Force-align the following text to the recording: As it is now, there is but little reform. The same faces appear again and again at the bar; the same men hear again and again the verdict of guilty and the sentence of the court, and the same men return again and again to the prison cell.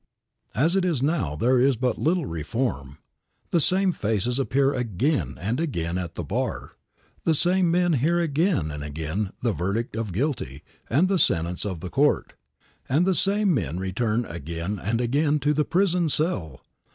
As 0.55 0.75
it 0.75 0.83
is 0.83 1.03
now, 1.03 1.35
there 1.35 1.59
is 1.61 1.75
but 1.75 1.95
little 1.99 2.25
reform. 2.25 2.97
The 3.51 3.59
same 3.59 3.91
faces 3.91 4.39
appear 4.39 4.73
again 4.73 5.35
and 5.39 5.59
again 5.59 5.95
at 5.99 6.15
the 6.15 6.23
bar; 6.23 6.71
the 7.23 7.35
same 7.35 7.69
men 7.69 7.93
hear 7.93 8.19
again 8.19 8.71
and 8.71 8.83
again 8.83 9.29
the 9.43 9.53
verdict 9.53 9.95
of 9.95 10.11
guilty 10.11 10.63
and 10.89 11.07
the 11.07 11.19
sentence 11.19 11.65
of 11.67 11.81
the 11.81 11.89
court, 11.91 12.33
and 12.89 13.05
the 13.05 13.13
same 13.13 13.53
men 13.53 13.79
return 13.79 14.25
again 14.25 14.79
and 14.83 14.99
again 14.99 15.37
to 15.41 15.53
the 15.53 15.65
prison 15.65 16.09
cell. 16.09 16.61